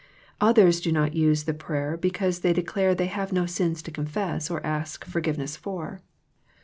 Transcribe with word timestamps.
Others 0.39 0.81
do 0.81 0.91
not 0.91 1.13
use 1.13 1.43
the 1.43 1.53
prayer 1.53 1.95
because 1.95 2.39
they 2.39 2.53
de 2.53 2.63
clare 2.63 2.95
they 2.95 3.05
have 3.05 3.31
no 3.31 3.45
sins 3.45 3.83
to 3.83 3.91
confess 3.91 4.49
or 4.49 4.59
ask 4.65 5.05
forgive 5.05 5.37
ness 5.37 5.55
for. 5.55 6.01